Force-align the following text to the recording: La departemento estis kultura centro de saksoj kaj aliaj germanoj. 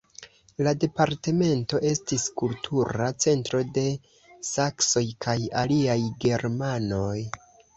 La 0.67 0.71
departemento 0.83 1.81
estis 1.89 2.25
kultura 2.43 3.11
centro 3.25 3.61
de 3.77 3.85
saksoj 4.51 5.05
kaj 5.27 5.37
aliaj 5.65 5.99
germanoj. 6.27 7.17